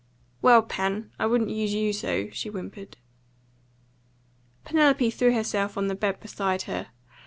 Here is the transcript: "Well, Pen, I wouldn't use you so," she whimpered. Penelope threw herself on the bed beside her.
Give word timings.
"Well, 0.41 0.63
Pen, 0.63 1.11
I 1.19 1.27
wouldn't 1.27 1.51
use 1.51 1.75
you 1.75 1.93
so," 1.93 2.31
she 2.31 2.49
whimpered. 2.49 2.97
Penelope 4.65 5.11
threw 5.11 5.31
herself 5.31 5.77
on 5.77 5.89
the 5.89 5.93
bed 5.95 6.19
beside 6.19 6.63
her. 6.63 6.87